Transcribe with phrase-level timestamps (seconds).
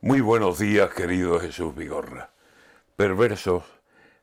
[0.00, 2.30] Muy buenos días, querido Jesús Vigorra.
[2.94, 3.64] Perversos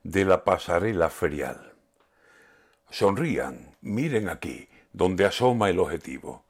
[0.04, 1.74] de la pasarela ferial.
[2.90, 6.46] Sonrían, miren aquí, donde asoma el objetivo.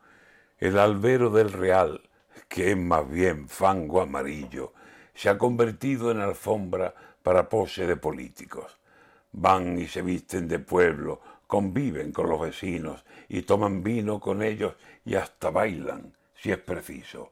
[0.59, 2.01] El albero del Real,
[2.47, 4.73] que es más bien fango amarillo,
[5.15, 8.77] se ha convertido en alfombra para pose de políticos.
[9.31, 14.75] Van y se visten de pueblo, conviven con los vecinos y toman vino con ellos
[15.03, 17.31] y hasta bailan, si es preciso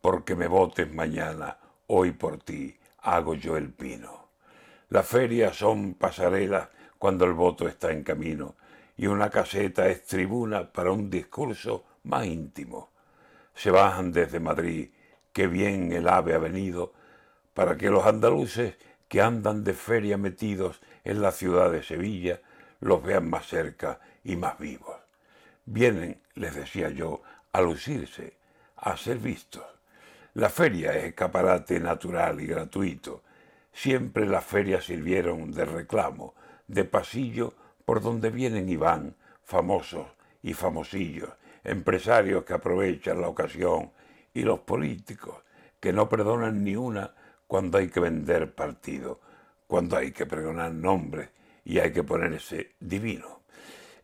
[0.00, 4.28] porque me votes mañana, hoy por ti hago yo el pino.
[4.90, 6.68] Las ferias son pasarelas
[6.98, 8.56] cuando el voto está en camino
[8.96, 12.90] y una caseta es tribuna para un discurso más íntimo.
[13.54, 14.90] Se bajan desde Madrid,
[15.32, 16.92] que bien el ave ha venido,
[17.54, 18.76] para que los andaluces
[19.08, 22.40] que andan de feria metidos en la ciudad de Sevilla
[22.80, 24.96] los vean más cerca y más vivos.
[25.64, 27.22] Vienen, les decía yo,
[27.52, 28.36] a lucirse,
[28.76, 29.77] a ser vistos.
[30.38, 33.24] La feria es escaparate natural y gratuito.
[33.72, 36.36] Siempre las ferias sirvieron de reclamo,
[36.68, 40.06] de pasillo por donde vienen y van famosos
[40.40, 41.30] y famosillos,
[41.64, 43.90] empresarios que aprovechan la ocasión
[44.32, 45.42] y los políticos
[45.80, 47.12] que no perdonan ni una
[47.48, 49.18] cuando hay que vender partido,
[49.66, 51.30] cuando hay que pregonar nombres
[51.64, 53.40] y hay que ponerse divino.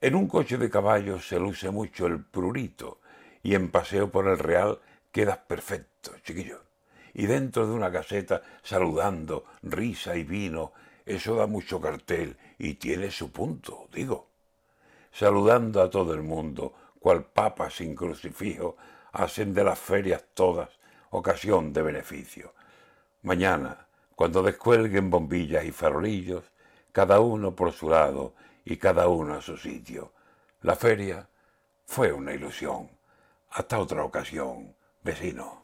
[0.01, 2.99] En un coche de caballos se luce mucho el prurito
[3.41, 4.81] y en paseo por el Real
[5.15, 6.65] quedas perfecto, chiquillo.
[7.13, 10.73] Y dentro de una caseta, saludando, risa y vino,
[11.07, 14.27] eso da mucho cartel y tiene su punto, digo.
[15.13, 18.77] Saludando a todo el mundo, cual papa sin crucifijo,
[19.13, 20.71] hacen de las ferias todas
[21.11, 22.53] ocasión de beneficio.
[23.23, 26.43] Mañana, cuando descuelguen bombillas y farolillos,
[26.91, 30.13] cada uno por su lado y cada uno a su sitio.
[30.63, 31.29] La feria
[31.87, 32.91] fue una ilusión.
[33.51, 34.75] Hasta otra ocasión
[35.05, 35.64] vecino.